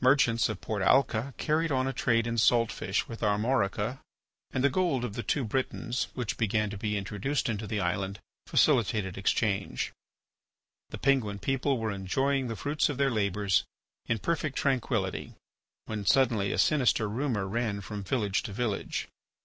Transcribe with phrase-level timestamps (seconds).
[0.00, 4.00] Merchants of Port Alca carried on a trade in salt fish with Armorica
[4.50, 8.18] and the gold of the two Britains, which began to be introduced into the island,
[8.48, 9.92] facilitated exchange.
[10.88, 13.62] The Penguin people were enjoying the fruit of their labours
[14.06, 15.34] in perfect tranquillity
[15.84, 19.06] when suddenly a sinister rumour ran from village to village.